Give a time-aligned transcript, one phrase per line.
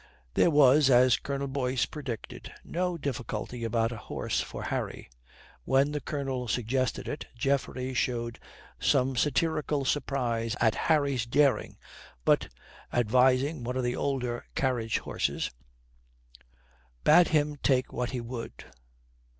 [0.33, 5.11] There was, as Colonel Boyce predicted, no difficulty about a horse for Harry.
[5.63, 8.39] When the Colonel suggested it, Geoffrey showed
[8.79, 11.77] some satirical surprise at Harry's daring,
[12.25, 12.47] but
[12.91, 15.51] (advising one of the older carriage horses)
[17.03, 18.65] bade him take what he would.